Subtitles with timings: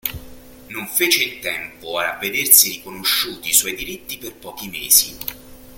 [0.69, 5.15] Non fece in tempo a vedersi riconosciuti i suoi diritti per pochi mesi.